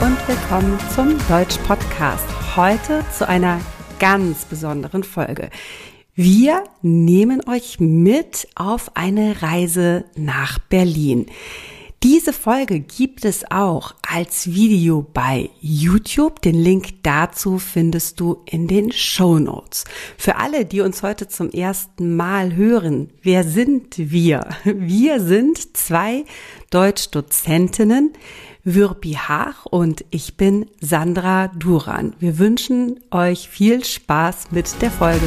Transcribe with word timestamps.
und 0.00 0.28
willkommen 0.28 0.78
zum 0.94 1.16
Deutsch 1.26 1.56
Podcast. 1.66 2.26
Heute 2.54 3.02
zu 3.16 3.26
einer 3.26 3.60
ganz 3.98 4.44
besonderen 4.44 5.02
Folge. 5.02 5.48
Wir 6.14 6.64
nehmen 6.82 7.40
euch 7.48 7.80
mit 7.80 8.46
auf 8.56 8.94
eine 8.94 9.40
Reise 9.40 10.04
nach 10.14 10.58
Berlin. 10.58 11.26
Diese 12.02 12.34
Folge 12.34 12.80
gibt 12.80 13.24
es 13.24 13.50
auch 13.50 13.94
als 14.06 14.48
Video 14.48 15.00
bei 15.02 15.48
YouTube. 15.60 16.42
Den 16.42 16.56
Link 16.56 17.02
dazu 17.02 17.58
findest 17.58 18.20
du 18.20 18.42
in 18.44 18.68
den 18.68 18.92
Show 18.92 19.38
Notes. 19.38 19.84
Für 20.18 20.36
alle, 20.36 20.66
die 20.66 20.82
uns 20.82 21.02
heute 21.02 21.26
zum 21.26 21.50
ersten 21.50 22.14
Mal 22.16 22.54
hören, 22.54 23.10
wer 23.22 23.44
sind 23.44 23.94
wir? 23.96 24.46
Wir 24.64 25.20
sind 25.20 25.74
zwei 25.76 26.26
Deutschdozentinnen, 26.70 28.12
Würpi 28.68 29.12
Haag 29.12 29.64
und 29.70 30.04
ich 30.10 30.36
bin 30.36 30.66
Sandra 30.80 31.46
Duran. 31.56 32.14
Wir 32.18 32.36
wünschen 32.40 32.98
euch 33.12 33.48
viel 33.48 33.84
Spaß 33.84 34.50
mit 34.50 34.82
der 34.82 34.90
Folge. 34.90 35.24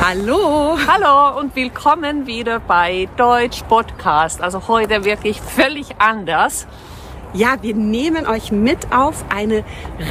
Hallo! 0.00 0.78
Hallo 0.86 1.40
und 1.40 1.56
willkommen 1.56 2.28
wieder 2.28 2.60
bei 2.60 3.08
Deutsch 3.16 3.64
Podcast. 3.64 4.40
Also 4.40 4.68
heute 4.68 5.04
wirklich 5.04 5.40
völlig 5.40 5.96
anders. 5.98 6.68
Ja, 7.32 7.56
wir 7.60 7.74
nehmen 7.74 8.24
euch 8.28 8.52
mit 8.52 8.92
auf 8.92 9.24
eine 9.30 9.64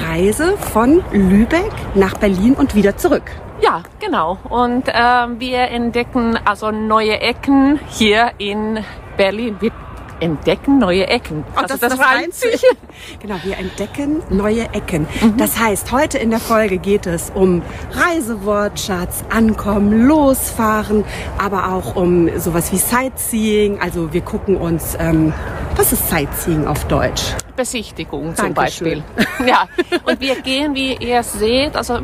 Reise 0.06 0.58
von 0.58 1.02
Lübeck 1.14 1.72
nach 1.96 2.16
Berlin 2.18 2.56
und 2.56 2.76
wieder 2.76 2.98
zurück. 2.98 3.32
Ja, 3.66 3.82
genau. 4.00 4.38
Und 4.48 4.84
ähm, 4.94 5.40
wir 5.40 5.62
entdecken 5.70 6.38
also 6.46 6.70
neue 6.70 7.20
Ecken 7.20 7.80
hier 7.90 8.32
in 8.38 8.86
Berlin. 9.18 9.58
Wir 9.60 9.72
entdecken 10.20 10.78
neue 10.78 11.08
Ecken. 11.08 11.44
Oh, 11.56 11.62
also 11.62 11.76
das, 11.76 11.80
das, 11.80 11.98
das 11.98 12.08
reimt 12.08 12.34
sich. 12.34 12.62
Genau, 13.20 13.36
wir 13.44 13.58
entdecken 13.58 14.22
neue 14.30 14.64
Ecken. 14.74 15.08
Mhm. 15.22 15.38
Das 15.38 15.60
heißt, 15.60 15.92
heute 15.92 16.18
in 16.18 16.30
der 16.30 16.40
Folge 16.40 16.78
geht 16.78 17.08
es 17.08 17.32
um 17.34 17.62
Reisewortschatz, 17.92 19.26
Ankommen, 19.30 20.08
Losfahren, 20.08 21.04
aber 21.38 21.74
auch 21.74 21.96
um 21.96 22.30
sowas 22.40 22.72
wie 22.72 22.78
Sightseeing. 22.78 23.82
Also 23.82 24.14
wir 24.14 24.22
gucken 24.22 24.58
uns, 24.58 24.96
ähm, 25.00 25.34
was 25.76 25.92
ist 25.92 26.08
Sightseeing 26.10 26.68
auf 26.68 26.86
Deutsch? 26.86 27.34
Besichtigung 27.56 28.36
zum 28.36 28.54
Dankeschön. 28.54 29.04
Beispiel. 29.16 29.48
Ja, 29.48 29.68
und 30.06 30.22
wir 30.22 30.36
gehen, 30.42 30.76
wie 30.76 30.96
ihr 30.96 31.22
seht, 31.24 31.76
also 31.76 32.00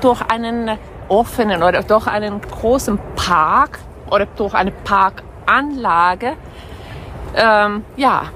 durch 0.00 0.20
einen 0.22 0.78
offenen 1.12 1.62
oder 1.62 1.82
durch 1.82 2.06
einen 2.06 2.40
großen 2.40 2.98
Park 3.16 3.78
oder 4.10 4.24
durch 4.26 4.54
eine 4.54 4.70
Parkanlage 4.70 6.32
ähm, 7.34 7.84
ja, 7.96 8.26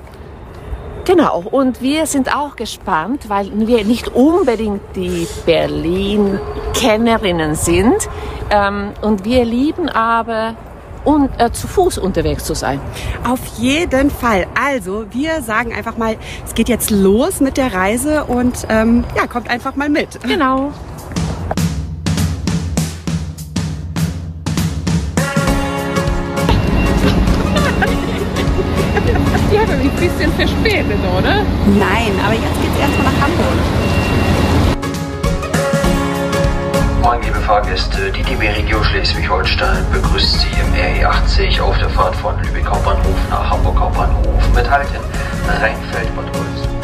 Genau, 1.05 1.45
und 1.53 1.81
wir 1.81 2.07
sind 2.07 2.35
auch 2.35 2.57
gespannt, 2.57 3.29
weil 3.29 3.49
wir 3.55 3.85
nicht 3.85 4.09
unbedingt 4.09 4.81
die 4.97 5.29
Berlin-Kennerinnen 5.47 7.55
sind 7.55 8.09
ähm, 8.51 8.91
und 9.03 9.25
wir 9.25 9.45
lieben 9.45 9.89
aber 9.89 10.57
und, 11.05 11.31
äh, 11.39 11.53
zu 11.53 11.69
Fuß 11.69 11.99
unterwegs 11.99 12.43
zu 12.43 12.55
sein. 12.55 12.81
Auf 13.25 13.39
jeden 13.59 14.11
Fall. 14.11 14.49
Also, 14.61 15.05
wir 15.13 15.43
sagen 15.43 15.73
einfach 15.73 15.97
mal, 15.97 16.17
es 16.45 16.55
geht 16.55 16.69
jetzt 16.69 16.91
los 16.91 17.39
mit 17.39 17.57
der 17.57 17.73
Reise 17.73 18.25
und 18.25 18.67
ähm, 18.69 19.05
ja, 19.15 19.29
kommt 19.29 19.49
einfach 19.49 19.77
mal 19.77 19.89
mit. 19.89 20.21
Genau. 20.25 20.73
Verspätet, 30.67 30.99
oder? 31.19 31.43
Nein, 31.79 32.13
aber 32.25 32.35
jetzt 32.35 32.61
geht's 32.61 32.79
erstmal 32.81 33.13
nach 33.13 33.21
Hamburg. 33.23 33.59
Moin, 37.03 37.23
liebe 37.23 37.41
Fahrgäste. 37.41 38.11
Die 38.11 38.23
DB 38.23 38.49
Regio 38.49 38.83
Schleswig-Holstein 38.83 39.85
begrüßt 39.93 40.41
Sie 40.41 40.49
im 40.49 40.75
RE80 40.75 41.61
auf 41.61 41.79
der 41.79 41.91
Fahrt 41.91 42.17
von 42.17 42.35
Lübeck 42.43 42.67
Hauptbahnhof 42.67 43.19
nach 43.31 43.51
Hamburg 43.51 43.79
Hauptbahnhof 43.79 44.55
mit 44.55 44.69
Halt 44.69 44.89
in 44.91 45.61
Rheinfeld-Bad 45.61 46.33
Golz. 46.33 46.76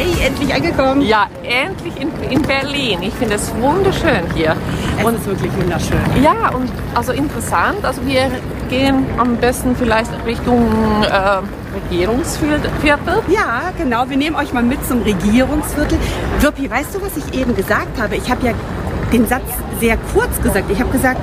Endlich 0.00 0.54
angekommen. 0.54 1.02
Ja, 1.02 1.26
endlich 1.42 1.94
in, 2.00 2.10
in 2.30 2.42
Berlin. 2.42 3.02
Ich 3.02 3.14
finde 3.14 3.34
es 3.34 3.52
wunderschön 3.60 4.22
hier. 4.34 4.56
Es 4.98 5.04
und, 5.04 5.14
ist 5.14 5.26
wirklich 5.26 5.52
wunderschön. 5.56 5.98
Ja, 6.22 6.50
und 6.54 6.70
also 6.94 7.12
interessant. 7.12 7.84
Also 7.84 8.04
wir 8.06 8.30
gehen 8.68 9.06
am 9.18 9.36
besten 9.36 9.76
vielleicht 9.76 10.10
Richtung 10.26 10.68
äh, 11.02 11.40
Regierungsviertel. 11.90 13.22
Ja, 13.28 13.72
genau. 13.78 14.08
Wir 14.08 14.16
nehmen 14.16 14.36
euch 14.36 14.52
mal 14.52 14.62
mit 14.62 14.86
zum 14.86 15.02
Regierungsviertel. 15.02 15.98
Wirpi, 16.40 16.70
weißt 16.70 16.94
du, 16.94 17.02
was 17.02 17.16
ich 17.16 17.38
eben 17.38 17.54
gesagt 17.54 18.00
habe? 18.00 18.16
Ich 18.16 18.30
habe 18.30 18.46
ja 18.46 18.52
den 19.12 19.26
Satz 19.26 19.44
sehr 19.80 19.96
kurz 20.12 20.40
gesagt. 20.42 20.70
Ich 20.70 20.80
habe 20.80 20.90
gesagt, 20.90 21.20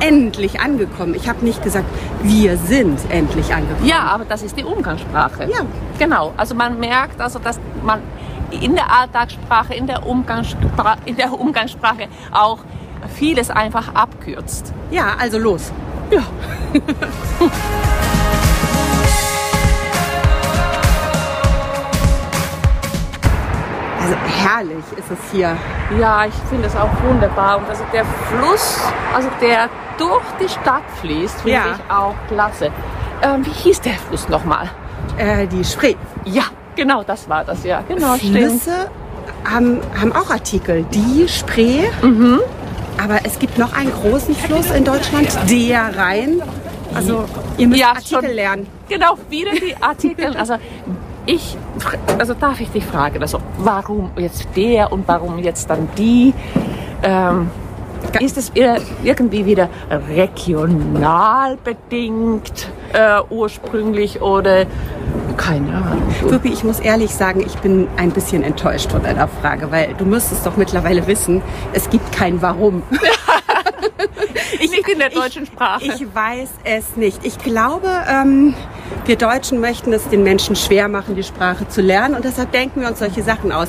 endlich 0.00 0.60
angekommen. 0.60 1.14
Ich 1.14 1.28
habe 1.28 1.44
nicht 1.44 1.62
gesagt, 1.62 1.86
wir 2.22 2.56
sind 2.56 2.98
endlich 3.10 3.54
angekommen. 3.54 3.86
Ja, 3.86 4.00
aber 4.00 4.24
das 4.24 4.42
ist 4.42 4.56
die 4.56 4.64
Umgangssprache. 4.64 5.44
Ja. 5.44 5.60
Genau. 5.98 6.32
Also 6.36 6.54
man 6.54 6.78
merkt, 6.78 7.20
also 7.20 7.38
dass 7.38 7.58
man 7.82 8.00
in 8.50 8.74
der 8.74 8.90
Alltagssprache, 8.92 9.74
in 9.74 9.86
der 9.86 10.06
Umgangssprache, 10.06 10.98
in 11.04 11.16
der 11.16 11.32
Umgangssprache 11.32 12.08
auch 12.32 12.58
vieles 13.14 13.50
einfach 13.50 13.94
abkürzt. 13.94 14.72
Ja, 14.90 15.16
also 15.18 15.38
los. 15.38 15.72
Ja. 16.10 16.22
Also 24.06 24.18
herrlich 24.46 24.84
ist 24.96 25.10
es 25.10 25.18
hier. 25.32 25.56
Ja, 25.98 26.26
ich 26.26 26.34
finde 26.48 26.68
es 26.68 26.76
auch 26.76 26.90
wunderbar. 27.02 27.58
Und 27.58 27.68
also 27.68 27.82
der 27.92 28.04
Fluss, 28.04 28.80
also 29.12 29.28
der 29.40 29.68
durch 29.98 30.24
die 30.40 30.48
Stadt 30.48 30.84
fließt, 31.00 31.40
finde 31.40 31.52
ja. 31.52 31.64
ich 31.74 31.90
auch 31.92 32.14
klasse. 32.28 32.70
Ähm, 33.22 33.44
wie 33.46 33.50
hieß 33.50 33.80
der 33.80 33.94
Fluss 33.94 34.28
nochmal? 34.28 34.70
Äh, 35.16 35.46
die 35.46 35.64
Spree. 35.64 35.94
Ja, 36.24 36.44
Genau, 36.76 37.02
das 37.02 37.28
war 37.28 37.42
das, 37.42 37.64
ja. 37.64 37.82
Genau, 37.88 38.14
Flüsse 38.14 38.90
haben, 39.44 39.80
haben 39.98 40.12
auch 40.12 40.30
Artikel. 40.30 40.84
Die 40.92 41.26
Spree, 41.26 41.84
mhm. 42.02 42.40
aber 43.02 43.20
es 43.24 43.38
gibt 43.38 43.56
noch 43.56 43.72
einen 43.72 43.90
großen 43.90 44.34
Fluss 44.34 44.70
in 44.70 44.84
Deutschland, 44.84 45.28
der 45.50 45.96
Rhein. 45.96 46.42
Also 46.94 47.24
ihr 47.56 47.66
müsst 47.66 47.80
ja, 47.80 47.88
Artikel 47.88 48.24
schon. 48.24 48.34
lernen. 48.34 48.66
Genau, 48.88 49.16
wieder 49.30 49.52
die 49.52 49.74
Artikel. 49.80 50.36
Also 50.38 50.56
ich, 51.24 51.56
also 52.18 52.34
darf 52.34 52.60
ich 52.60 52.70
dich 52.70 52.84
fragen, 52.84 53.20
also 53.20 53.40
warum 53.58 54.12
jetzt 54.16 54.46
der 54.54 54.92
und 54.92 55.08
warum 55.08 55.38
jetzt 55.38 55.68
dann 55.68 55.88
die? 55.98 56.32
Ähm, 57.02 57.50
ist 58.20 58.36
es 58.36 58.52
irgendwie 59.02 59.46
wieder 59.46 59.68
regional 59.90 61.56
bedingt 61.62 62.68
äh, 62.92 63.20
ursprünglich 63.30 64.22
oder 64.22 64.66
keine 65.36 65.74
Ahnung. 65.74 66.02
Puppi, 66.28 66.48
ich 66.48 66.64
muss 66.64 66.80
ehrlich 66.80 67.14
sagen, 67.14 67.40
ich 67.44 67.56
bin 67.58 67.88
ein 67.96 68.10
bisschen 68.10 68.42
enttäuscht 68.42 68.90
von 68.90 69.02
deiner 69.02 69.28
Frage, 69.28 69.70
weil 69.70 69.94
du 69.98 70.04
müsstest 70.04 70.46
doch 70.46 70.56
mittlerweile 70.56 71.06
wissen, 71.06 71.42
es 71.72 71.90
gibt 71.90 72.10
kein 72.12 72.40
Warum. 72.40 72.82
ich, 74.60 74.70
nicht 74.70 74.88
in 74.88 74.98
der 74.98 75.10
deutschen 75.10 75.44
ich, 75.44 75.48
Sprache. 75.48 75.84
Ich 75.84 76.14
weiß 76.14 76.50
es 76.64 76.96
nicht. 76.96 77.24
Ich 77.24 77.38
glaube, 77.38 77.88
ähm, 78.08 78.54
wir 79.04 79.16
Deutschen 79.16 79.60
möchten 79.60 79.92
es 79.92 80.08
den 80.08 80.22
Menschen 80.22 80.56
schwer 80.56 80.88
machen, 80.88 81.14
die 81.14 81.22
Sprache 81.22 81.68
zu 81.68 81.80
lernen 81.80 82.14
und 82.14 82.24
deshalb 82.24 82.52
denken 82.52 82.80
wir 82.80 82.88
uns 82.88 82.98
solche 82.98 83.22
Sachen 83.22 83.52
aus. 83.52 83.68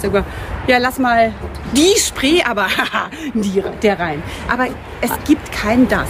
Ja, 0.68 0.78
lass 0.78 1.00
mal 1.00 1.34
die 1.74 1.98
Spree, 2.00 2.42
aber 2.44 2.68
die, 3.34 3.64
der 3.82 4.00
rein. 4.00 4.22
Aber 4.50 4.68
es 5.02 5.12
gibt 5.26 5.52
kein 5.52 5.88
das. 5.88 6.10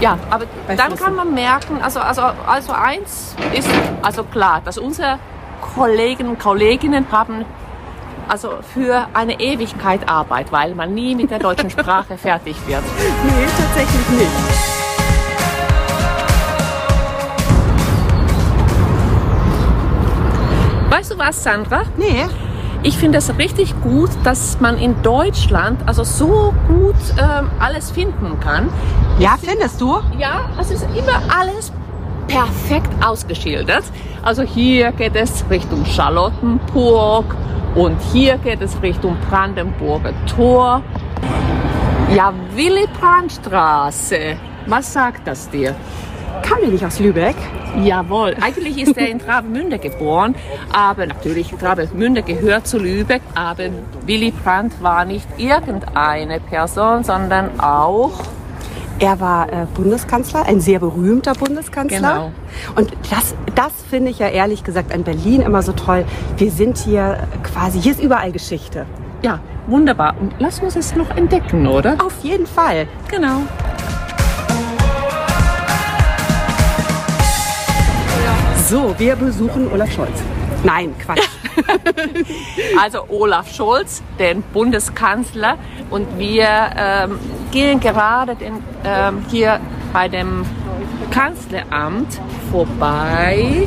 Ja, 0.00 0.16
aber 0.30 0.46
dann 0.76 0.94
kann 0.94 1.14
man 1.14 1.34
merken, 1.34 1.80
also, 1.82 1.98
also, 1.98 2.22
also 2.22 2.72
eins 2.72 3.34
ist 3.52 3.68
also 4.00 4.22
klar, 4.22 4.62
dass 4.64 4.78
unsere 4.78 5.18
Kollegen 5.74 6.28
und 6.28 6.38
Kolleginnen 6.38 7.06
haben 7.10 7.44
also 8.28 8.58
für 8.74 9.06
eine 9.14 9.40
Ewigkeit 9.40 10.08
Arbeit, 10.08 10.52
weil 10.52 10.74
man 10.74 10.94
nie 10.94 11.14
mit 11.14 11.30
der 11.30 11.38
deutschen 11.38 11.70
Sprache 11.70 12.16
fertig 12.18 12.56
wird. 12.66 12.82
Nee, 13.24 13.46
tatsächlich 13.56 14.08
nicht. 14.10 14.30
Weißt 20.90 21.12
du 21.12 21.18
was, 21.18 21.42
Sandra? 21.42 21.82
Nee. 21.96 22.26
Ich 22.82 22.96
finde 22.96 23.18
es 23.18 23.36
richtig 23.36 23.74
gut, 23.82 24.10
dass 24.22 24.60
man 24.60 24.78
in 24.78 25.02
Deutschland 25.02 25.80
also 25.86 26.04
so 26.04 26.54
gut 26.68 26.94
ähm, 27.18 27.50
alles 27.58 27.90
finden 27.90 28.38
kann. 28.40 28.68
Ja, 29.18 29.36
findest 29.40 29.80
du? 29.80 29.98
Ja, 30.16 30.48
es 30.60 30.70
ist 30.70 30.84
immer 30.96 31.20
alles 31.28 31.72
perfekt 32.28 32.90
ausgeschildert. 33.04 33.84
Also 34.22 34.42
hier 34.42 34.92
geht 34.92 35.16
es 35.16 35.44
Richtung 35.50 35.84
Charlottenburg 35.84 37.34
und 37.78 38.00
hier 38.12 38.38
geht 38.38 38.60
es 38.60 38.82
Richtung 38.82 39.16
Brandenburger 39.28 40.12
Tor. 40.26 40.82
Ja, 42.14 42.34
Willy 42.54 42.88
Brandt-Straße. 42.98 44.36
Was 44.66 44.92
sagt 44.92 45.26
das 45.28 45.48
dir? 45.48 45.76
Kam 46.42 46.58
der 46.60 46.70
nicht 46.70 46.84
aus 46.84 46.98
Lübeck? 46.98 47.36
Jawohl, 47.84 48.34
eigentlich 48.40 48.78
ist 48.82 48.96
er 48.96 49.08
in 49.08 49.20
Travemünde 49.20 49.78
geboren, 49.78 50.34
aber 50.72 51.06
natürlich, 51.06 51.50
Travemünde 51.50 52.22
gehört 52.22 52.66
zu 52.66 52.78
Lübeck, 52.78 53.22
aber 53.34 53.64
Willy 54.06 54.32
Brandt 54.32 54.82
war 54.82 55.04
nicht 55.04 55.26
irgendeine 55.36 56.40
Person, 56.40 57.04
sondern 57.04 57.60
auch 57.60 58.12
er 58.98 59.20
war 59.20 59.52
äh, 59.52 59.66
Bundeskanzler, 59.74 60.46
ein 60.46 60.60
sehr 60.60 60.80
berühmter 60.80 61.34
Bundeskanzler. 61.34 61.98
Genau. 61.98 62.32
Und 62.74 62.92
das, 63.10 63.34
das 63.54 63.72
finde 63.88 64.10
ich 64.10 64.18
ja 64.18 64.28
ehrlich 64.28 64.64
gesagt 64.64 64.92
an 64.92 65.04
Berlin 65.04 65.40
immer 65.40 65.62
so 65.62 65.72
toll. 65.72 66.04
Wir 66.36 66.50
sind 66.50 66.78
hier 66.78 67.18
quasi, 67.42 67.80
hier 67.80 67.92
ist 67.92 68.02
überall 68.02 68.32
Geschichte. 68.32 68.86
Ja, 69.22 69.40
wunderbar. 69.66 70.14
Und 70.20 70.34
lass 70.38 70.60
uns 70.60 70.76
es 70.76 70.94
noch 70.94 71.10
entdecken, 71.16 71.66
oder? 71.66 71.96
Auf 72.04 72.22
jeden 72.22 72.46
Fall. 72.46 72.86
Genau. 73.08 73.42
So, 78.68 78.94
wir 78.98 79.16
besuchen 79.16 79.72
Olaf 79.72 79.90
Scholz. 79.90 80.22
Nein, 80.62 80.94
Quatsch. 80.98 81.26
also 82.78 83.06
Olaf 83.08 83.50
Scholz, 83.50 84.02
den 84.18 84.42
Bundeskanzler. 84.42 85.56
Und 85.88 86.18
wir 86.18 86.46
ähm, 86.76 87.18
gehen 87.50 87.80
gerade 87.80 88.34
den, 88.34 88.62
ähm, 88.84 89.24
hier 89.30 89.58
bei 89.94 90.08
dem 90.08 90.44
Kanzleramt 91.10 92.20
vorbei. 92.50 93.66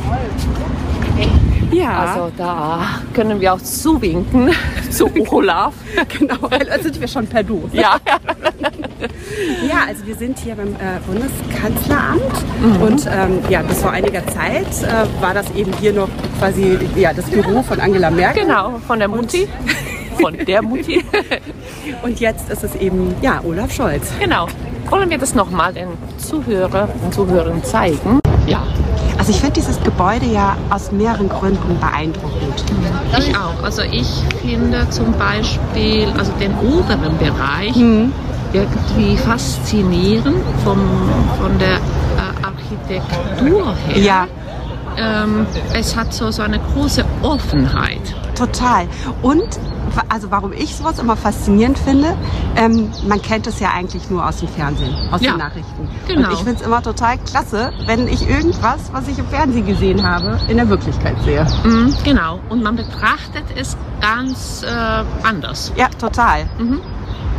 Ja. 1.72 1.98
Also 1.98 2.32
da 2.36 3.00
können 3.14 3.40
wir 3.40 3.54
auch 3.54 3.60
zuwinken 3.60 4.50
zu 4.90 5.10
Olaf. 5.30 5.74
genau, 6.18 6.36
also 6.48 6.82
sind 6.82 7.00
wir 7.00 7.08
schon 7.08 7.26
per 7.26 7.42
Du. 7.42 7.68
Ja. 7.72 7.96
ja, 9.68 9.84
also 9.88 10.06
wir 10.06 10.14
sind 10.14 10.38
hier 10.38 10.54
beim 10.54 10.74
äh, 10.74 11.00
Bundeskanzleramt 11.06 12.20
mhm. 12.60 12.82
und 12.82 13.06
ähm, 13.10 13.38
ja, 13.48 13.62
bis 13.62 13.80
vor 13.80 13.90
einiger 13.90 14.26
Zeit 14.26 14.66
äh, 14.82 15.22
war 15.22 15.34
das 15.34 15.50
eben 15.54 15.72
hier 15.80 15.92
noch 15.92 16.08
quasi 16.38 16.78
ja, 16.94 17.12
das 17.12 17.26
Büro 17.26 17.62
von 17.62 17.80
Angela 17.80 18.10
Merkel. 18.10 18.44
Genau, 18.44 18.80
von 18.86 18.98
der 18.98 19.08
Mutti. 19.08 19.48
von 20.20 20.36
der 20.36 20.62
Mutti. 20.62 21.02
und 22.02 22.20
jetzt 22.20 22.50
ist 22.50 22.64
es 22.64 22.74
eben 22.76 23.14
ja 23.22 23.40
Olaf 23.44 23.72
Scholz. 23.72 24.12
Genau. 24.20 24.46
Wollen 24.90 25.08
wir 25.08 25.16
das 25.16 25.34
nochmal 25.34 25.72
den 25.72 25.88
Zuhörer 26.18 26.88
und 27.02 27.14
Zuhörern 27.14 27.64
zeigen? 27.64 28.20
Ja. 28.46 28.62
Also 29.22 29.30
ich 29.30 29.38
finde 29.40 29.52
dieses 29.60 29.80
Gebäude 29.84 30.26
ja 30.26 30.56
aus 30.68 30.90
mehreren 30.90 31.28
Gründen 31.28 31.78
beeindruckend. 31.78 32.64
Ich 33.16 33.36
auch. 33.36 33.62
Also 33.62 33.82
ich 33.82 34.08
finde 34.42 34.90
zum 34.90 35.12
Beispiel 35.12 36.08
also 36.18 36.32
den 36.40 36.52
oberen 36.58 37.16
Bereich 37.18 37.76
mhm. 37.76 38.12
irgendwie 38.52 39.16
faszinierend 39.16 40.42
vom, 40.64 40.80
von 41.40 41.56
der 41.60 41.76
äh, 41.76 42.42
Architektur 42.42 43.76
her. 43.86 44.02
Ja. 44.02 44.26
Ähm, 44.96 45.46
es 45.72 45.94
hat 45.94 46.12
so, 46.12 46.32
so 46.32 46.42
eine 46.42 46.58
große 46.58 47.04
Offenheit. 47.22 48.00
Total. 48.34 48.86
Und 49.22 49.58
also 50.08 50.30
warum 50.30 50.52
ich 50.52 50.74
sowas 50.74 50.98
immer 50.98 51.16
faszinierend 51.16 51.78
finde, 51.78 52.16
ähm, 52.56 52.90
man 53.06 53.20
kennt 53.20 53.46
es 53.46 53.60
ja 53.60 53.70
eigentlich 53.74 54.08
nur 54.10 54.26
aus 54.26 54.38
dem 54.38 54.48
Fernsehen, 54.48 54.94
aus 55.10 55.20
ja, 55.20 55.32
den 55.32 55.38
Nachrichten. 55.38 55.88
Genau. 56.06 56.28
Und 56.28 56.34
ich 56.34 56.38
finde 56.40 56.60
es 56.60 56.62
immer 56.62 56.82
total 56.82 57.18
klasse, 57.18 57.72
wenn 57.86 58.08
ich 58.08 58.28
irgendwas, 58.28 58.92
was 58.92 59.08
ich 59.08 59.18
im 59.18 59.26
Fernsehen 59.26 59.66
gesehen 59.66 60.06
habe, 60.06 60.38
in 60.48 60.56
der 60.56 60.68
Wirklichkeit 60.68 61.16
sehe. 61.24 61.46
Mhm, 61.64 61.94
genau. 62.04 62.40
Und 62.48 62.62
man 62.62 62.76
betrachtet 62.76 63.44
es 63.56 63.76
ganz 64.00 64.62
äh, 64.62 65.26
anders. 65.26 65.72
Ja, 65.76 65.88
total. 65.88 66.46
Mhm. 66.58 66.80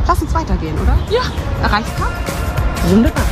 Lass 0.07 0.21
uns 0.21 0.33
weitergehen, 0.33 0.75
oder? 0.81 0.97
Ja. 1.09 1.21
Reichstag? 1.67 2.11
Wunderbar. 2.89 3.23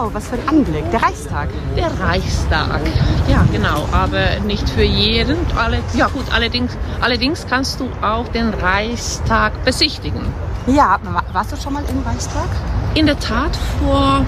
Wow, 0.00 0.14
was 0.14 0.28
für 0.28 0.36
ein 0.36 0.48
Anblick. 0.48 0.90
Der 0.90 1.02
Reichstag. 1.02 1.50
Der 1.76 1.90
Reichstag. 2.00 2.80
Ja, 3.28 3.44
genau. 3.52 3.86
Aber 3.92 4.40
nicht 4.46 4.66
für 4.70 4.82
jeden. 4.82 5.36
Alle, 5.54 5.80
ja 5.92 6.06
gut, 6.06 6.24
allerdings, 6.32 6.72
allerdings 7.02 7.46
kannst 7.46 7.80
du 7.80 7.88
auch 8.00 8.26
den 8.28 8.48
Reichstag 8.54 9.62
besichtigen. 9.62 10.22
Ja, 10.66 10.98
warst 11.34 11.52
du 11.52 11.56
schon 11.56 11.74
mal 11.74 11.82
im 11.90 12.02
Reichstag? 12.02 12.48
In 12.94 13.04
der 13.04 13.18
Tat 13.18 13.50
vor 13.78 14.24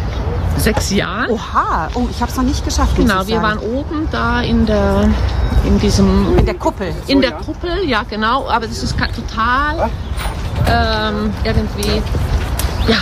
sechs 0.59 0.91
Jahren. 0.91 1.31
Oha, 1.31 1.89
oh, 1.95 2.07
ich 2.11 2.21
habe 2.21 2.31
es 2.31 2.37
noch 2.37 2.45
nicht 2.45 2.63
geschafft. 2.67 2.95
Genau, 2.97 3.27
wir 3.27 3.41
waren 3.41 3.59
oben 3.59 4.09
da 4.11 4.43
in 4.43 4.67
der 4.67 5.09
in 5.65 5.81
diesem 5.81 6.37
in 6.37 6.45
der 6.45 6.57
Kuppel. 6.57 6.89
In 7.07 7.17
so, 7.17 7.21
der 7.23 7.31
ja. 7.31 7.37
Kuppel, 7.39 7.89
ja 7.89 8.03
genau. 8.11 8.47
Aber 8.47 8.67
das 8.67 8.83
ist 8.83 8.95
total 8.99 9.89
ähm, 10.67 11.33
irgendwie 11.45 12.03
ja 12.89 12.99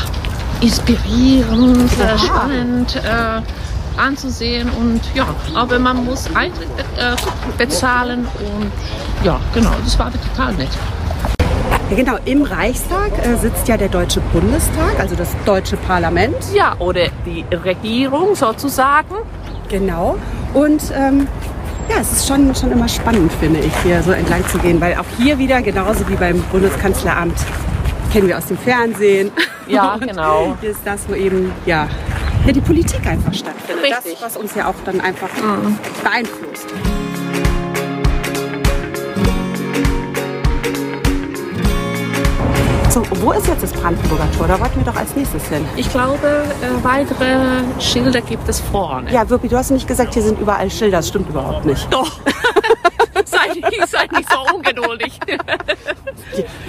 inspirierend, 0.61 1.91
äh, 2.01 2.19
spannend 2.19 2.97
äh, 2.97 4.01
anzusehen 4.01 4.69
und 4.71 5.01
ja, 5.15 5.27
aber 5.55 5.79
man 5.79 6.05
muss 6.05 6.27
Eintritt 6.35 6.69
äh, 6.97 7.17
bezahlen 7.59 8.27
und 8.39 8.73
ja, 9.25 9.41
genau, 9.55 9.73
das 9.85 9.99
war 9.99 10.11
total 10.12 10.55
nett. 10.55 10.69
Ja, 11.91 11.97
genau, 11.97 12.17
im 12.25 12.43
Reichstag 12.43 13.11
äh, 13.27 13.37
sitzt 13.37 13.67
ja 13.69 13.77
der 13.77 13.89
Deutsche 13.89 14.21
Bundestag, 14.33 14.99
also 14.99 15.17
das 15.17 15.29
deutsche 15.45 15.77
Parlament. 15.77 16.37
Ja, 16.55 16.77
oder 16.79 17.09
die 17.27 17.45
Regierung 17.55 18.35
sozusagen. 18.35 19.17
Genau. 19.69 20.17
Und 20.55 20.83
ähm, 20.95 21.27
ja, 21.89 21.97
es 22.01 22.13
ist 22.13 22.29
schon, 22.29 22.55
schon 22.55 22.71
immer 22.71 22.89
spannend, 22.89 23.33
finde 23.41 23.61
ich, 23.61 23.73
hier 23.83 24.03
so 24.03 24.13
entlang 24.13 24.47
zu 24.49 24.59
gehen, 24.59 24.81
weil 24.81 24.95
auch 24.95 25.05
hier 25.19 25.39
wieder, 25.39 25.61
genauso 25.63 26.09
wie 26.09 26.15
beim 26.15 26.41
Bundeskanzleramt, 26.53 27.35
kennen 28.11 28.29
wir 28.29 28.39
aus 28.39 28.47
dem 28.47 28.59
Fernsehen. 28.59 29.31
Ja, 29.67 29.97
genau. 30.01 30.57
Hier 30.61 30.71
ist 30.71 30.81
das, 30.85 31.09
wo 31.09 31.15
eben 31.15 31.53
ja, 31.67 31.89
ja 32.47 32.53
die 32.53 32.61
Politik 32.61 33.07
einfach 33.07 33.33
stattfindet. 33.33 33.85
Richtig. 33.85 34.19
Das, 34.21 34.23
was 34.23 34.37
uns 34.37 34.55
ja 34.55 34.69
auch 34.69 34.75
dann 34.85 35.01
einfach 35.01 35.29
mhm. 35.37 35.79
beeinflusst. 36.03 36.67
So, 42.91 43.05
wo 43.20 43.31
ist 43.31 43.46
jetzt 43.46 43.63
das 43.63 43.73
Brandenburger 43.73 44.27
Tor? 44.37 44.49
Da 44.49 44.58
wollten 44.58 44.84
wir 44.84 44.93
doch 44.93 44.99
als 44.99 45.15
nächstes 45.15 45.46
hin. 45.49 45.65
Ich 45.77 45.89
glaube, 45.93 46.43
äh, 46.61 46.84
weitere 46.84 47.63
Schilder 47.79 48.20
gibt 48.20 48.49
es 48.49 48.58
vorne. 48.58 49.13
Ja, 49.13 49.31
Wirpi, 49.31 49.46
du 49.46 49.56
hast 49.56 49.70
nicht 49.70 49.87
gesagt, 49.87 50.13
hier 50.15 50.25
sind 50.25 50.41
überall 50.41 50.69
Schilder. 50.69 50.96
Das 50.96 51.06
stimmt 51.06 51.29
überhaupt 51.29 51.65
nicht. 51.65 51.87
Doch. 51.93 52.19
seid, 53.79 53.89
seid 53.89 54.12
nicht 54.12 54.31
so 54.31 54.55
ungeduldig. 54.55 55.19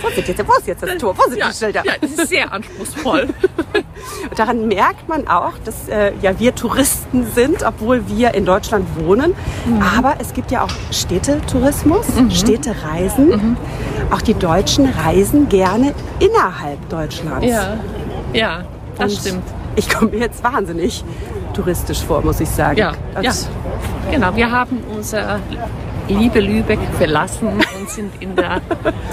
Wo 0.01 0.08
ist 0.08 0.17
jetzt, 0.17 0.48
wo 0.48 0.53
ist 0.53 0.67
jetzt 0.67 0.84
das 0.84 0.98
Tor? 0.98 1.15
Wo 1.17 1.29
sind 1.29 1.39
ja, 1.39 1.50
die 1.50 1.55
Schilder? 1.55 1.84
Ja, 1.86 1.93
das 2.00 2.12
ist 2.12 2.27
sehr 2.29 2.51
anspruchsvoll. 2.51 3.29
Und 4.29 4.39
daran 4.39 4.67
merkt 4.67 5.08
man 5.08 5.27
auch, 5.27 5.53
dass 5.65 5.88
äh, 5.88 6.13
ja, 6.22 6.39
wir 6.39 6.55
Touristen 6.55 7.27
sind, 7.34 7.63
obwohl 7.63 8.08
wir 8.08 8.34
in 8.34 8.46
Deutschland 8.46 8.88
wohnen. 8.98 9.36
Mhm. 9.65 9.81
Aber 9.81 10.15
es 10.20 10.34
gibt 10.34 10.51
ja 10.51 10.63
auch 10.63 10.72
Städtetourismus, 10.91 12.08
mhm. 12.15 12.31
Städtereisen. 12.31 13.27
Mhm. 13.29 13.58
Auch 14.12 14.22
die 14.22 14.34
Deutschen 14.34 14.88
reisen 14.88 15.50
gerne 15.50 15.93
innerhalb 16.20 16.89
Deutschlands. 16.89 17.46
Ja, 17.46 17.77
ja 18.34 18.63
das 18.98 19.13
Und 19.13 19.20
stimmt. 19.20 19.43
Ich 19.75 19.89
komme 19.89 20.12
mir 20.12 20.20
jetzt 20.20 20.43
wahnsinnig 20.43 21.03
touristisch 21.53 22.01
vor, 22.01 22.22
muss 22.22 22.39
ich 22.39 22.50
sagen. 22.50 22.77
Ja, 22.77 22.93
ja. 23.22 23.31
genau. 24.10 24.36
Wir 24.36 24.51
haben 24.51 24.84
unser 24.93 25.39
liebe 26.12 26.39
Lübeck 26.39 26.80
verlassen 26.98 27.48
und 27.48 27.89
sind 27.89 28.12
in 28.20 28.36
der, 28.36 28.62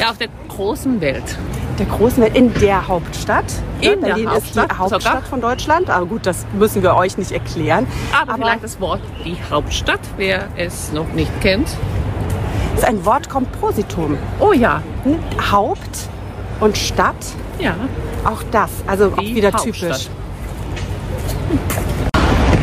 ja, 0.00 0.10
auf 0.10 0.18
der 0.18 0.28
großen 0.48 1.00
Welt. 1.00 1.38
Der 1.78 1.86
großen 1.86 2.22
Welt, 2.22 2.36
in 2.36 2.52
der 2.54 2.86
Hauptstadt. 2.88 3.44
In 3.80 4.00
Berlin 4.00 4.24
der 4.24 4.34
Hauptstadt, 4.34 4.64
ist 4.64 4.72
die 4.72 4.78
Hauptstadt 4.78 5.02
sogar. 5.02 5.22
von 5.22 5.40
Deutschland. 5.40 5.90
Aber 5.90 6.06
gut, 6.06 6.26
das 6.26 6.44
müssen 6.58 6.82
wir 6.82 6.94
euch 6.96 7.16
nicht 7.16 7.32
erklären. 7.32 7.86
Aber, 8.12 8.32
Aber 8.32 8.42
vielleicht 8.42 8.64
das 8.64 8.80
Wort 8.80 9.00
die 9.24 9.36
Hauptstadt, 9.50 10.00
wer 10.16 10.48
es 10.56 10.92
noch 10.92 11.12
nicht 11.12 11.30
kennt. 11.40 11.68
Ist 12.74 12.84
ein 12.84 13.04
Wortkompositum. 13.04 14.18
Oh 14.40 14.52
ja. 14.52 14.82
Haupt 15.50 16.08
und 16.60 16.76
Stadt. 16.76 17.14
Ja. 17.58 17.74
Auch 18.24 18.42
das, 18.50 18.70
also 18.86 19.08
die 19.08 19.14
auch 19.14 19.22
wieder 19.22 19.52
Hauptstadt. 19.52 19.72
typisch. 19.74 20.08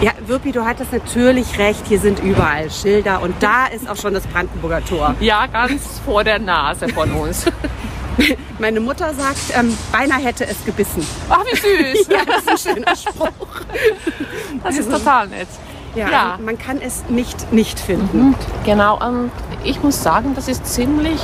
Ja, 0.01 0.11
Wirpi, 0.25 0.51
du 0.51 0.65
hattest 0.65 0.91
natürlich 0.91 1.57
recht. 1.57 1.87
Hier 1.87 1.99
sind 1.99 2.19
überall 2.19 2.69
Schilder 2.69 3.21
und 3.21 3.35
da 3.41 3.67
ist 3.67 3.89
auch 3.89 3.95
schon 3.95 4.13
das 4.13 4.27
Brandenburger 4.27 4.83
Tor. 4.83 5.15
Ja, 5.19 5.47
ganz 5.47 6.01
vor 6.03 6.23
der 6.23 6.39
Nase 6.39 6.89
von 6.89 7.11
uns. 7.11 7.45
Meine 8.59 8.79
Mutter 8.79 9.13
sagt, 9.13 9.57
ähm, 9.57 9.75
beinahe 9.91 10.21
hätte 10.21 10.45
es 10.47 10.63
gebissen. 10.65 11.05
Ach, 11.29 11.43
wie 11.45 11.55
süß. 11.95 12.07
ja, 12.09 12.19
das 12.25 12.61
ist 12.61 12.67
ein 12.67 12.75
schöner 12.75 12.95
Spruch. 12.95 13.61
Das 14.63 14.77
ist 14.77 14.91
total 14.91 15.27
nett. 15.27 15.47
Ja, 15.95 16.09
ja. 16.09 16.39
Man 16.43 16.57
kann 16.57 16.81
es 16.81 17.03
nicht 17.09 17.53
nicht 17.53 17.79
finden. 17.79 18.29
Mhm. 18.29 18.35
Genau, 18.65 18.99
und 19.05 19.31
ich 19.63 19.81
muss 19.81 20.03
sagen, 20.03 20.33
das 20.35 20.47
ist 20.47 20.65
ziemlich 20.65 21.21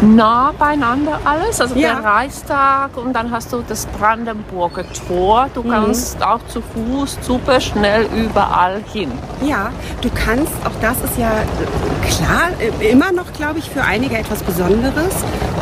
nah 0.00 0.52
beieinander 0.58 1.18
alles. 1.24 1.60
Also 1.60 1.74
Ja. 1.74 1.94
der 1.94 2.04
Reichstag 2.04 2.96
und 2.96 3.12
dann 3.12 3.30
hast 3.30 3.52
du 3.52 3.62
das 3.66 3.86
Brandenburger 3.98 4.84
Tor. 5.06 5.48
Du 5.54 5.62
kannst 5.62 6.22
auch 6.24 6.40
zu 6.48 6.62
Fuß 6.62 7.18
super 7.22 7.60
schnell 7.60 8.06
überall 8.16 8.80
hin. 8.92 9.10
Ja, 9.42 9.70
du 10.00 10.08
kannst, 10.10 10.52
auch 10.64 10.80
das 10.80 10.96
ist 11.02 11.18
ja 11.18 11.30
äh, 11.30 12.06
klar, 12.08 12.48
äh, 12.80 12.90
immer 12.90 13.12
noch, 13.12 13.32
glaube 13.32 13.58
ich, 13.58 13.70
für 13.70 13.82
einige 13.82 14.16
etwas 14.16 14.42
Besonderes, 14.42 15.14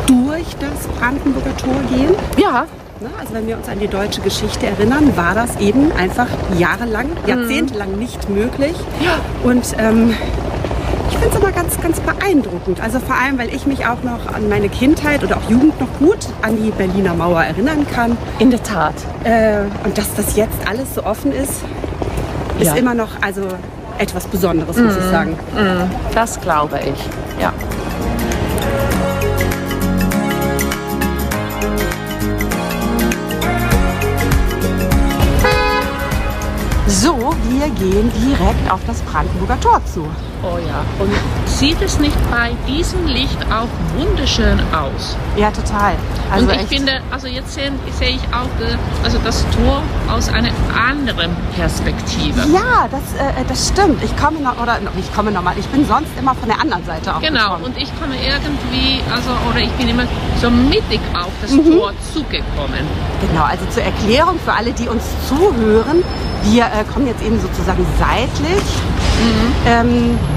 durch 0.07 0.55
das 0.59 0.87
Brandenburger 0.99 1.55
Tor 1.57 1.75
gehen. 1.89 2.13
Ja, 2.37 2.65
Ne? 2.99 3.09
Also 3.19 3.33
wenn 3.35 3.45
wir 3.45 3.57
uns 3.57 3.69
an 3.69 3.77
die 3.79 3.87
deutsche 3.87 4.21
Geschichte 4.21 4.65
erinnern, 4.65 5.15
war 5.15 5.35
das 5.35 5.57
eben 5.59 5.91
einfach 5.91 6.25
jahrelang, 6.57 7.09
jahrzehntelang 7.27 7.91
nicht 7.91 8.27
möglich. 8.27 8.75
Ja. 9.05 9.19
Und 9.43 9.65
ähm, 9.77 10.15
ich 11.09 11.17
finde 11.17 11.29
es 11.35 11.35
immer 11.41 11.51
ganz, 11.51 11.79
ganz 11.81 11.99
beeindruckend. 11.99 12.81
Also 12.81 12.99
vor 12.99 13.15
allem, 13.15 13.37
weil 13.39 13.53
ich 13.53 13.65
mich 13.65 13.85
auch 13.85 14.03
noch 14.03 14.33
an 14.33 14.49
meine 14.49 14.69
Kindheit 14.69 15.23
oder 15.23 15.37
auch 15.37 15.49
Jugend 15.49 15.79
noch 15.79 15.87
gut 15.99 16.19
an 16.41 16.57
die 16.61 16.71
Berliner 16.71 17.13
Mauer 17.13 17.43
erinnern 17.43 17.85
kann. 17.93 18.17
in 18.39 18.51
der 18.51 18.61
Tat. 18.63 18.93
Äh, 19.23 19.61
und 19.83 19.97
dass 19.97 20.13
das 20.15 20.35
jetzt 20.35 20.57
alles 20.67 20.95
so 20.95 21.03
offen 21.03 21.31
ist, 21.31 21.63
ist 22.59 22.67
Ja. 22.67 22.75
immer 22.75 22.93
noch 22.93 23.09
also 23.21 23.41
etwas 23.97 24.25
Besonderes, 24.27 24.77
muss 24.77 24.95
ich 24.95 25.03
sagen. 25.05 25.35
Das 26.13 26.39
glaube 26.39 26.79
ich. 26.83 27.41
Ja. 27.41 27.51
So, 36.87 37.26
wir 37.49 37.69
gehen 37.69 38.11
direkt 38.25 38.71
auf 38.71 38.81
das 38.85 39.01
Brandenburger 39.01 39.59
Tor 39.59 39.81
zu. 39.85 40.01
Oh 40.43 40.57
ja. 40.67 40.83
Und 40.99 41.11
sieht 41.57 41.81
es 41.81 41.97
nicht 41.99 42.15
bei 42.29 42.51
diesem 42.67 43.07
Licht 43.07 43.37
auch 43.51 43.67
wunderschön 43.97 44.59
aus? 44.71 45.17
Ja, 45.35 45.49
total. 45.49 45.95
Also 46.31 46.45
und 46.45 46.53
ich 46.53 46.59
echt. 46.59 46.69
finde, 46.69 47.01
also 47.09 47.27
jetzt 47.27 47.53
sehe, 47.53 47.71
sehe 47.97 48.09
ich 48.09 48.21
auch 48.31 48.45
äh, 48.63 48.77
also 49.03 49.17
das 49.23 49.43
Tor 49.55 49.81
aus 50.07 50.29
einer 50.29 50.51
anderen 50.77 51.35
Perspektive. 51.55 52.41
Ja, 52.53 52.87
das, 52.91 53.01
äh, 53.19 53.43
das 53.47 53.69
stimmt. 53.69 54.03
Ich 54.03 54.15
komme 54.17 54.39
noch, 54.39 54.61
oder 54.61 54.77
ich 54.99 55.15
komme 55.15 55.31
noch 55.31 55.41
mal. 55.41 55.55
Ich 55.57 55.65
bin 55.67 55.83
sonst 55.87 56.11
immer 56.19 56.35
von 56.35 56.47
der 56.47 56.61
anderen 56.61 56.85
Seite 56.85 57.15
auf 57.15 57.21
Genau, 57.21 57.55
gekommen. 57.55 57.63
und 57.65 57.77
ich 57.77 57.89
komme 57.99 58.13
irgendwie, 58.15 59.01
also, 59.11 59.31
oder 59.49 59.59
ich 59.61 59.71
bin 59.71 59.89
immer 59.89 60.03
so 60.39 60.51
mittig 60.51 60.99
auf 61.15 61.31
das 61.41 61.51
Tor 61.51 61.91
zugekommen. 62.13 62.85
Genau, 63.27 63.43
also 63.43 63.65
zur 63.71 63.81
Erklärung 63.81 64.37
für 64.45 64.53
alle, 64.53 64.73
die 64.73 64.87
uns 64.87 65.03
zuhören, 65.27 66.03
wir 66.43 66.65
äh, 66.65 66.83
kommen 66.93 67.07
jetzt 67.07 67.23
eben 67.23 67.39
sozusagen 67.41 67.83
seitlich 67.97 68.63
ähm, 69.65 70.19
auf 70.21 70.36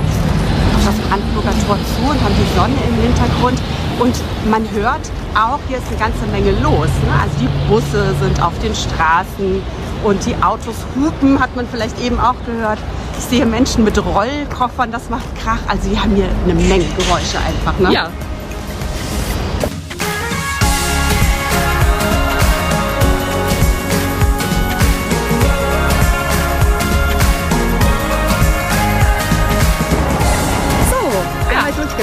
das 0.91 0.99
Brandenburger 1.09 1.53
Tor 1.67 1.77
zu 1.77 2.11
und 2.11 2.21
haben 2.23 2.35
die 2.35 2.59
Sonne 2.59 2.77
im 2.89 3.03
Hintergrund. 3.03 3.59
Und 4.01 4.15
man 4.51 4.69
hört 4.73 5.11
auch, 5.35 5.59
hier 5.69 5.79
ist 5.79 5.87
eine 5.89 5.99
ganze 5.99 6.27
Menge 6.33 6.53
los. 6.63 6.89
Ne? 7.07 7.13
Also 7.21 7.35
die 7.41 7.49
Busse 7.69 8.15
sind 8.21 8.43
auf 8.43 8.53
den 8.61 8.75
Straßen 8.75 9.63
und 10.05 10.27
die 10.27 10.35
Autos 10.43 10.75
hupen, 10.97 11.39
hat 11.39 11.55
man 11.55 11.67
vielleicht 11.69 12.01
eben 12.01 12.19
auch 12.19 12.35
gehört. 12.47 12.79
Ich 13.19 13.25
sehe 13.25 13.47
Menschen 13.47 13.85
mit 13.85 13.99
Rollkoffern, 13.99 14.91
das 14.91 15.11
macht 15.11 15.27
Krach. 15.37 15.59
Also 15.69 15.91
wir 15.91 16.03
haben 16.03 16.15
hier 16.17 16.29
eine 16.45 16.55
Menge 16.55 16.87
Geräusche 16.97 17.39
einfach. 17.39 17.79
Ne? 17.79 17.93
Ja. 17.93 18.09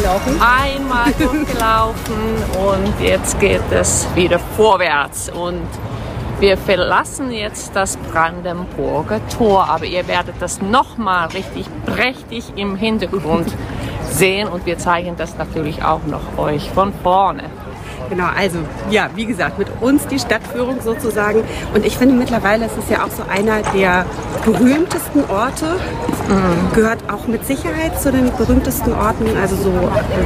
Einmal 0.07 0.15
durchgelaufen. 0.15 0.41
Einmal 0.41 1.13
durchgelaufen 1.13 2.17
und 2.65 3.01
jetzt 3.01 3.39
geht 3.39 3.61
es 3.71 4.07
wieder 4.15 4.39
vorwärts. 4.39 5.29
Und 5.29 5.67
wir 6.39 6.57
verlassen 6.57 7.31
jetzt 7.31 7.75
das 7.75 7.97
Brandenburger 7.97 9.19
Tor, 9.29 9.69
aber 9.69 9.85
ihr 9.85 10.07
werdet 10.07 10.35
das 10.39 10.61
nochmal 10.61 11.27
richtig 11.29 11.65
prächtig 11.85 12.53
im 12.55 12.75
Hintergrund 12.75 13.47
sehen 14.09 14.47
und 14.47 14.65
wir 14.65 14.77
zeigen 14.77 15.15
das 15.17 15.37
natürlich 15.37 15.83
auch 15.83 16.05
noch 16.05 16.37
euch 16.37 16.69
von 16.69 16.93
vorne. 17.03 17.43
Genau, 18.09 18.25
also 18.37 18.59
ja, 18.89 19.09
wie 19.15 19.25
gesagt, 19.25 19.57
mit 19.59 19.67
uns 19.81 20.05
die 20.07 20.19
Stadtführung 20.19 20.79
sozusagen. 20.81 21.43
Und 21.73 21.85
ich 21.85 21.97
finde 21.97 22.15
mittlerweile 22.15 22.65
ist 22.65 22.77
es 22.77 22.89
ja 22.89 23.03
auch 23.03 23.09
so 23.11 23.23
einer 23.29 23.61
der 23.75 24.05
berühmtesten 24.45 25.23
Orte. 25.29 25.65
Gehört 26.75 26.99
auch 27.09 27.27
mit 27.27 27.45
Sicherheit 27.45 27.99
zu 28.01 28.11
den 28.11 28.31
berühmtesten 28.37 28.91
Orten, 28.93 29.25
also 29.41 29.55
so 29.55 29.71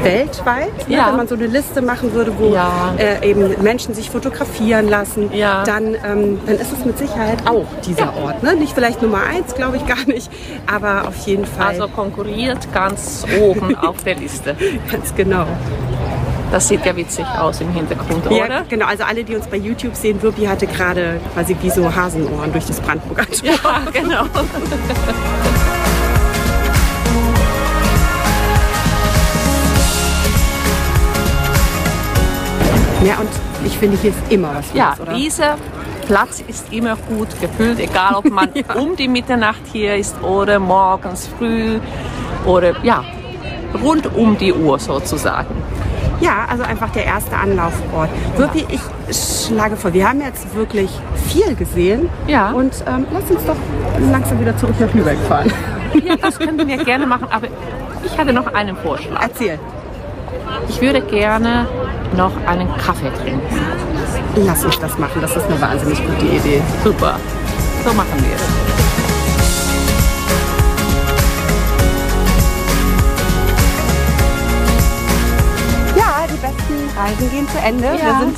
weltweit. 0.03 0.87
Ne? 0.87 0.95
Ja. 0.95 1.07
Wenn 1.09 1.17
man 1.17 1.27
so 1.27 1.35
eine 1.35 1.45
Liste 1.47 1.81
machen 1.81 2.13
würde, 2.13 2.33
wo 2.39 2.53
Ja. 2.53 2.93
äh, 2.97 3.27
eben 3.29 3.61
Menschen 3.61 3.93
sich 3.93 4.09
fotografieren 4.09 4.87
lassen, 4.89 5.31
Ja. 5.33 5.63
dann, 5.63 5.93
ähm, 6.05 6.39
dann 6.45 6.55
ist 6.55 6.71
es 6.73 6.83
mit 6.85 6.97
Sicherheit 6.97 7.47
auch 7.47 7.65
dieser 7.85 8.15
Ort. 8.17 8.41
Ne? 8.43 8.55
Nicht 8.55 8.73
vielleicht 8.73 9.01
Nummer 9.01 9.19
eins, 9.23 9.53
glaube 9.53 9.77
ich 9.77 9.85
gar 9.85 10.03
nicht, 10.07 10.31
aber 10.71 11.07
auf 11.07 11.17
jeden 11.27 11.45
Fall 11.45 11.67
Also 11.69 11.87
konkurriert 11.87 12.67
ganz 12.73 13.23
oben 13.39 13.75
auf 13.81 14.03
der 14.03 14.15
Liste. 14.15 14.55
ganz 14.91 15.13
genau. 15.15 15.45
Das 16.51 16.67
sieht 16.67 16.85
ja 16.85 16.93
witzig 16.95 17.25
aus 17.39 17.61
im 17.61 17.71
Hintergrund, 17.73 18.25
Ja, 18.29 18.45
oder? 18.45 18.63
genau. 18.67 18.85
Also 18.85 19.03
alle, 19.05 19.23
die 19.23 19.35
uns 19.35 19.47
bei 19.47 19.55
YouTube 19.57 19.95
sehen, 19.95 20.21
Wirpi 20.21 20.43
hatte 20.45 20.67
gerade 20.67 21.21
quasi 21.33 21.55
wie 21.61 21.69
so 21.69 21.93
Hasenohren 21.95 22.51
durch 22.51 22.65
das 22.65 22.79
Brandenburger 22.81 23.25
Tor. 23.31 23.49
Ja, 23.49 23.81
genau. 23.93 24.25
Ja, 33.05 33.15
und 33.17 33.29
ich 33.65 33.77
finde, 33.77 33.97
hier 33.97 34.11
ist 34.11 34.19
immer 34.29 34.53
was 34.55 34.65
Ja, 34.73 34.89
los, 34.91 34.99
oder? 34.99 35.13
dieser 35.13 35.57
Platz 36.05 36.43
ist 36.47 36.71
immer 36.71 36.95
gut 36.95 37.27
gefüllt, 37.39 37.79
egal 37.79 38.15
ob 38.15 38.29
man 38.29 38.49
Ja. 38.55 38.75
um 38.75 38.95
die 38.95 39.07
Mitternacht 39.07 39.61
hier 39.71 39.95
ist 39.95 40.21
oder 40.21 40.59
morgens 40.59 41.27
früh 41.37 41.79
oder 42.45 42.73
ja, 42.83 43.03
rund 43.83 44.13
um 44.15 44.37
die 44.37 44.53
Uhr 44.53 44.77
sozusagen. 44.77 45.55
Ja, 46.21 46.45
also 46.49 46.63
einfach 46.63 46.89
der 46.91 47.05
erste 47.05 47.35
Anlaufort. 47.35 48.09
Wirpi, 48.37 48.65
ich 48.69 48.81
schlage 49.15 49.75
vor, 49.75 49.91
wir 49.93 50.07
haben 50.07 50.21
jetzt 50.21 50.55
wirklich 50.55 50.89
viel 51.27 51.55
gesehen. 51.55 52.09
Ja. 52.27 52.51
Und 52.51 52.73
ähm, 52.87 53.05
lass 53.11 53.29
uns 53.29 53.45
doch 53.45 53.55
langsam 54.11 54.39
wieder 54.39 54.55
zurück 54.55 54.75
nach 54.79 54.93
Lübeck 54.93 55.17
fahren. 55.27 55.51
Ja, 56.05 56.15
das 56.15 56.39
könnten 56.39 56.67
wir 56.67 56.77
gerne 56.77 57.05
machen, 57.05 57.27
aber 57.29 57.47
ich 58.05 58.17
hatte 58.17 58.31
noch 58.31 58.47
einen 58.53 58.77
Vorschlag. 58.77 59.21
Erzähl. 59.21 59.59
Ich 60.69 60.81
würde 60.81 61.01
gerne 61.01 61.67
noch 62.15 62.31
einen 62.45 62.69
Kaffee 62.77 63.11
trinken. 63.21 63.59
Lass 64.35 64.63
uns 64.63 64.79
das 64.79 64.97
machen. 64.97 65.21
Das 65.21 65.35
ist 65.35 65.45
eine 65.47 65.59
wahnsinnig 65.59 66.01
gute 66.05 66.25
Idee. 66.25 66.61
Super. 66.83 67.17
So 67.85 67.93
machen 67.93 68.15
wir 68.19 68.35
es. 68.35 68.60
Reisen 77.01 77.31
gehen 77.31 77.47
zu 77.49 77.57
Ende. 77.57 77.85
Ja. 77.85 78.05
Wir 78.05 78.19
sind 78.19 78.37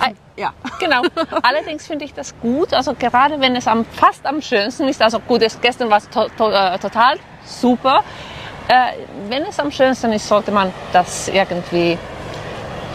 Ei. 0.00 0.14
ja. 0.36 0.52
Genau. 0.80 1.02
Allerdings 1.42 1.86
finde 1.86 2.04
ich 2.04 2.14
das 2.14 2.34
gut. 2.40 2.74
Also 2.74 2.94
gerade 2.94 3.40
wenn 3.40 3.54
es 3.54 3.68
am, 3.68 3.84
fast 3.84 4.26
am 4.26 4.42
schönsten 4.42 4.88
ist. 4.88 5.00
Also 5.00 5.20
gut, 5.20 5.42
es, 5.42 5.60
gestern 5.60 5.88
war 5.88 5.98
es 5.98 6.08
to, 6.08 6.26
to, 6.36 6.50
äh, 6.50 6.78
total 6.78 7.16
super. 7.44 8.02
Äh, 8.68 8.74
wenn 9.28 9.44
es 9.44 9.60
am 9.60 9.70
schönsten 9.70 10.12
ist, 10.12 10.26
sollte 10.26 10.50
man 10.50 10.72
das 10.92 11.28
irgendwie 11.28 11.96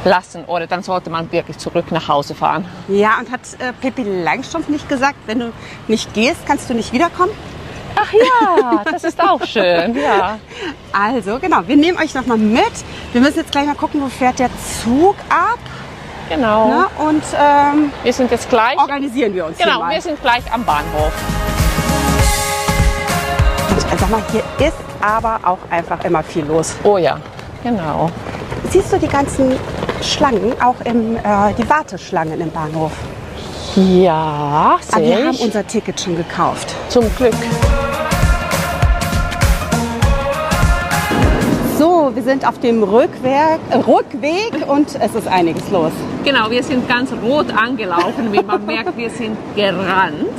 lassen 0.03 0.43
oder 0.45 0.67
dann 0.67 0.83
sollte 0.83 1.10
man 1.10 1.31
wirklich 1.31 1.57
zurück 1.57 1.91
nach 1.91 2.10
Hause 2.10 2.36
fahren. 2.36 2.65
Ja, 2.89 3.19
und 3.19 3.31
hat 3.31 3.41
äh, 3.60 3.71
Pippi 3.79 4.03
Langstrumpf 4.03 4.67
nicht 4.67 4.89
gesagt, 4.89 5.15
wenn 5.25 5.39
du 5.39 5.53
nicht 5.88 6.13
gehst, 6.13 6.45
kannst 6.45 6.69
du 6.69 6.74
nicht 6.74 6.91
wiederkommen? 6.91 7.31
Ach 8.01 8.13
ja, 8.13 8.84
das 8.91 9.03
ist 9.03 9.20
auch 9.22 9.43
schön. 9.46 9.96
Ja. 9.96 10.39
Also, 10.91 11.39
genau, 11.39 11.60
wir 11.67 11.77
nehmen 11.77 11.98
euch 12.00 12.13
nochmal 12.13 12.38
mit. 12.38 12.72
Wir 13.12 13.22
müssen 13.22 13.39
jetzt 13.39 13.51
gleich 13.51 13.65
mal 13.65 13.75
gucken, 13.75 14.01
wo 14.01 14.08
fährt 14.08 14.39
der 14.39 14.50
Zug 14.84 15.15
ab. 15.29 15.60
Genau. 16.29 16.67
Ne? 16.70 16.86
Und 16.98 17.24
ähm, 17.38 17.91
Wir 18.03 18.13
sind 18.13 18.31
jetzt 18.31 18.50
gleich. 18.50 18.77
organisieren 18.77 19.34
wir 19.34 19.46
uns 19.46 19.58
Genau, 19.58 19.81
wir 19.89 20.01
sind 20.01 20.22
gleich 20.22 20.43
am 20.51 20.63
Bahnhof. 20.63 21.12
Und, 23.70 23.77
äh, 23.77 23.98
sag 23.98 24.10
mal, 24.10 24.22
hier 24.31 24.67
ist 24.67 24.77
aber 25.01 25.39
auch 25.43 25.60
einfach 25.70 26.03
immer 26.05 26.24
viel 26.24 26.46
los. 26.46 26.75
Oh 26.84 26.98
ja, 26.98 27.17
genau. 27.63 28.10
Siehst 28.70 28.93
du 28.93 28.98
die 28.98 29.08
ganzen 29.08 29.58
Schlangen, 30.01 30.53
auch 30.62 30.79
im, 30.86 31.17
äh, 31.17 31.53
die 31.58 31.70
Warteschlangen 31.70 32.39
im 32.39 32.51
Bahnhof? 32.51 32.91
Ja, 33.75 34.77
Aber 34.91 35.01
sehe 35.03 35.17
wir 35.17 35.27
haben 35.27 35.38
unser 35.38 35.65
Ticket 35.65 36.00
schon 36.00 36.15
gekauft. 36.17 36.74
Zum 36.89 37.13
Glück. 37.15 37.34
Wir 42.23 42.33
sind 42.33 42.47
auf 42.47 42.59
dem 42.59 42.83
Rückweg, 42.83 43.59
äh, 43.71 43.77
Rückweg 43.77 44.67
und 44.67 44.87
es 44.93 45.15
ist 45.15 45.27
einiges 45.27 45.71
los. 45.71 45.91
Genau, 46.23 46.51
wir 46.51 46.61
sind 46.61 46.87
ganz 46.87 47.11
rot 47.23 47.47
angelaufen, 47.51 48.31
wie 48.31 48.43
man 48.43 48.63
merkt, 48.63 48.95
wir 48.95 49.09
sind 49.09 49.35
gerannt. 49.55 50.37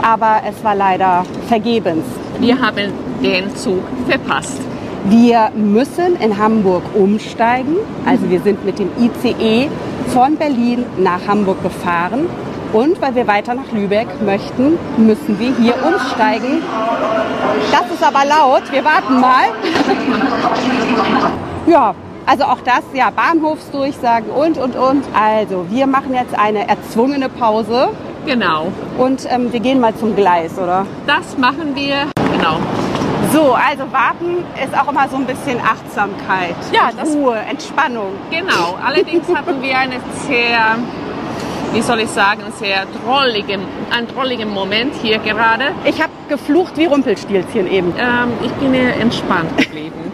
Aber 0.00 0.40
es 0.48 0.64
war 0.64 0.74
leider 0.74 1.26
vergebens. 1.46 2.06
Wir 2.40 2.58
haben 2.58 2.90
den 3.22 3.54
Zug 3.54 3.82
verpasst. 4.08 4.58
Wir 5.04 5.50
müssen 5.54 6.16
in 6.22 6.38
Hamburg 6.38 6.82
umsteigen. 6.94 7.76
Also 8.06 8.30
wir 8.30 8.40
sind 8.40 8.64
mit 8.64 8.78
dem 8.78 8.88
ICE 8.98 9.68
von 10.08 10.36
Berlin 10.36 10.86
nach 10.96 11.26
Hamburg 11.26 11.62
gefahren. 11.62 12.28
Und 12.74 13.00
weil 13.00 13.14
wir 13.14 13.28
weiter 13.28 13.54
nach 13.54 13.70
Lübeck 13.70 14.08
möchten, 14.20 14.78
müssen 14.96 15.38
wir 15.38 15.54
hier 15.56 15.74
umsteigen. 15.84 16.60
Das 17.70 17.88
ist 17.88 18.02
aber 18.02 18.24
laut. 18.24 18.70
Wir 18.72 18.84
warten 18.84 19.20
mal. 19.20 19.44
ja, 21.68 21.94
also 22.26 22.44
auch 22.44 22.58
das, 22.64 22.82
ja, 22.92 23.10
Bahnhofsdurchsagen 23.10 24.28
und, 24.28 24.58
und, 24.58 24.74
und. 24.74 25.04
Also, 25.14 25.66
wir 25.70 25.86
machen 25.86 26.14
jetzt 26.14 26.36
eine 26.36 26.68
erzwungene 26.68 27.28
Pause. 27.28 27.90
Genau. 28.26 28.72
Und 28.98 29.24
ähm, 29.30 29.52
wir 29.52 29.60
gehen 29.60 29.78
mal 29.78 29.94
zum 29.94 30.16
Gleis, 30.16 30.58
oder? 30.58 30.84
Das 31.06 31.38
machen 31.38 31.76
wir, 31.76 32.08
genau. 32.36 32.56
So, 33.32 33.52
also 33.52 33.84
warten 33.92 34.44
ist 34.62 34.76
auch 34.78 34.90
immer 34.90 35.08
so 35.08 35.16
ein 35.16 35.26
bisschen 35.26 35.60
Achtsamkeit, 35.60 36.56
ja, 36.72 36.90
das, 36.96 37.14
Ruhe, 37.14 37.36
Entspannung. 37.36 38.12
Genau. 38.30 38.78
Allerdings 38.84 39.26
hatten 39.34 39.60
wir 39.60 39.76
eine 39.76 39.96
sehr, 40.26 40.78
wie 41.74 41.82
soll 41.82 42.00
ich 42.00 42.08
sagen, 42.08 42.40
sehr 42.60 42.86
drollige, 42.86 43.58
einen 43.90 44.06
drolligen 44.06 44.48
Moment 44.48 44.94
hier 45.02 45.18
gerade. 45.18 45.72
Ich 45.84 46.00
habe 46.00 46.12
geflucht 46.28 46.76
wie 46.76 46.86
Rumpelstilzchen 46.86 47.70
eben. 47.70 47.92
Ähm, 47.98 48.32
ich 48.44 48.52
bin 48.52 48.72
eher 48.72 48.96
entspannt 48.96 49.58
geblieben. 49.58 50.12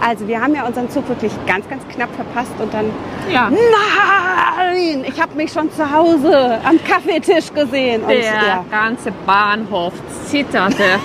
Also 0.00 0.26
wir 0.26 0.40
haben 0.40 0.54
ja 0.54 0.66
unseren 0.66 0.88
Zug 0.88 1.06
wirklich 1.08 1.32
ganz, 1.46 1.68
ganz 1.68 1.86
knapp 1.88 2.08
verpasst 2.14 2.54
und 2.58 2.72
dann, 2.72 2.86
ja. 3.30 3.50
nein, 3.50 5.04
ich 5.06 5.20
habe 5.20 5.34
mich 5.34 5.52
schon 5.52 5.70
zu 5.70 5.90
Hause 5.90 6.58
am 6.64 6.82
Kaffeetisch 6.82 7.52
gesehen. 7.52 8.00
Der 8.08 8.16
und, 8.16 8.24
ja. 8.24 8.64
ganze 8.70 9.12
Bahnhof 9.26 9.92
zitterte. 10.24 10.84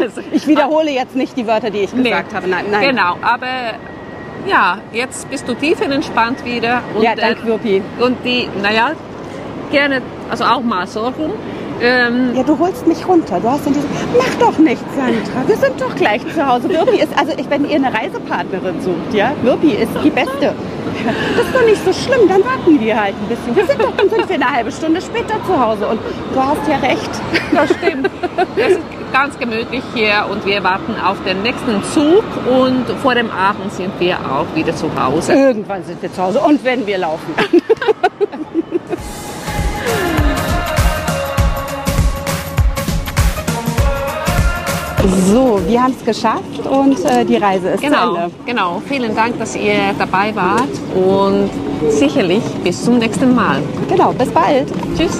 also, 0.00 0.22
ich 0.32 0.44
wiederhole 0.48 0.90
jetzt 0.90 1.14
nicht 1.14 1.36
die 1.36 1.46
Wörter, 1.46 1.70
die 1.70 1.82
ich 1.82 1.94
gesagt 1.94 2.32
nee, 2.32 2.36
habe. 2.36 2.48
Nein, 2.48 2.64
nein. 2.68 2.88
Genau, 2.88 3.16
aber 3.22 3.46
ja, 4.46 4.78
jetzt 4.92 5.28
bist 5.30 5.48
du 5.48 5.54
tiefenentspannt 5.54 6.44
wieder. 6.44 6.82
Und, 6.94 7.02
ja, 7.02 7.14
danke, 7.14 7.46
Wirpi. 7.46 7.82
Und 7.98 8.24
die, 8.24 8.48
naja, 8.62 8.92
gerne, 9.70 10.02
also 10.30 10.44
auch 10.44 10.62
mal 10.62 10.86
so 10.86 11.08
rum. 11.08 11.32
Ähm, 11.82 12.34
ja, 12.34 12.42
du 12.42 12.58
holst 12.58 12.86
mich 12.86 13.06
runter. 13.08 13.40
Du 13.40 13.48
hast 13.48 13.64
dann 13.64 13.72
gesagt, 13.72 13.88
mach 14.16 14.34
doch 14.46 14.58
nichts, 14.58 14.84
Sandra. 14.94 15.48
Wir 15.48 15.56
sind 15.56 15.80
doch 15.80 15.94
gleich 15.94 16.20
zu 16.34 16.46
Hause. 16.46 16.68
Wirpi 16.68 17.00
ist, 17.00 17.16
also 17.18 17.32
ich, 17.36 17.48
wenn 17.48 17.68
ihr 17.68 17.76
eine 17.76 17.92
Reisepartnerin 17.92 18.80
sucht, 18.82 19.14
ja, 19.14 19.32
Wirpi 19.42 19.70
ist 19.70 19.92
die 20.04 20.10
Beste. 20.10 20.54
Das 21.36 21.46
ist 21.46 21.54
doch 21.54 21.64
nicht 21.64 21.82
so 21.84 21.92
schlimm, 21.92 22.28
dann 22.28 22.44
warten 22.44 22.78
wir 22.78 23.00
halt 23.00 23.14
ein 23.14 23.28
bisschen. 23.28 23.56
Wir 23.56 23.66
sind 23.66 23.80
doch 23.80 23.96
dann 23.96 24.10
sind 24.10 24.28
wir 24.28 24.34
eine 24.34 24.50
halbe 24.50 24.70
Stunde 24.70 25.00
später 25.00 25.34
zu 25.46 25.58
Hause. 25.58 25.86
Und 25.86 26.00
du 26.34 26.40
hast 26.40 26.68
ja 26.68 26.76
recht. 26.76 27.10
Das 27.54 27.70
stimmt. 27.70 28.10
Es 28.56 28.72
ist 28.72 28.80
ganz 29.12 29.38
gemütlich 29.38 29.82
hier 29.94 30.26
und 30.30 30.44
wir 30.46 30.62
warten 30.62 30.94
auf 31.04 31.16
den 31.24 31.42
nächsten 31.42 31.82
Zug 31.92 32.22
und 32.48 32.84
vor 33.02 33.14
dem 33.14 33.30
Abend 33.30 33.72
sind 33.72 33.92
wir 33.98 34.16
auch 34.18 34.46
wieder 34.54 34.74
zu 34.76 34.88
Hause. 35.00 35.32
Irgendwann 35.32 35.82
sind 35.84 36.00
wir 36.00 36.12
zu 36.12 36.22
Hause 36.22 36.40
und 36.40 36.64
wenn 36.64 36.86
wir 36.86 36.98
laufen. 36.98 37.34
So, 45.02 45.58
wir 45.66 45.82
haben 45.82 45.94
es 45.98 46.04
geschafft 46.04 46.66
und 46.70 47.02
äh, 47.04 47.24
die 47.24 47.36
Reise 47.36 47.70
ist 47.70 47.80
genau, 47.80 48.10
zu 48.10 48.16
Ende. 48.16 48.34
Genau, 48.44 48.82
vielen 48.86 49.14
Dank, 49.16 49.38
dass 49.38 49.56
ihr 49.56 49.94
dabei 49.98 50.34
wart 50.34 50.68
und 50.94 51.50
sicherlich 51.90 52.42
bis 52.62 52.84
zum 52.84 52.98
nächsten 52.98 53.34
Mal. 53.34 53.62
Genau, 53.88 54.12
bis 54.12 54.30
bald. 54.30 54.68
Tschüss. 54.96 55.18